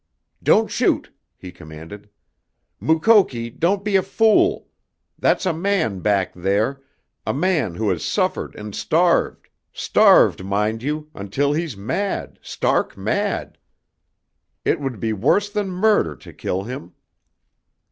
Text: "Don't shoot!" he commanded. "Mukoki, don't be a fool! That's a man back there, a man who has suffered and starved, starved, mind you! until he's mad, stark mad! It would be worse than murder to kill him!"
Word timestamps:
"Don't 0.41 0.71
shoot!" 0.71 1.11
he 1.37 1.51
commanded. 1.51 2.09
"Mukoki, 2.79 3.51
don't 3.51 3.83
be 3.83 3.95
a 3.95 4.01
fool! 4.01 4.67
That's 5.19 5.45
a 5.45 5.53
man 5.53 5.99
back 5.99 6.33
there, 6.33 6.81
a 7.23 7.35
man 7.35 7.75
who 7.75 7.87
has 7.91 8.03
suffered 8.03 8.55
and 8.55 8.73
starved, 8.75 9.47
starved, 9.71 10.43
mind 10.43 10.81
you! 10.81 11.11
until 11.13 11.53
he's 11.53 11.77
mad, 11.77 12.39
stark 12.41 12.97
mad! 12.97 13.59
It 14.65 14.79
would 14.79 14.99
be 14.99 15.13
worse 15.13 15.51
than 15.51 15.69
murder 15.69 16.15
to 16.15 16.33
kill 16.33 16.63
him!" 16.63 16.93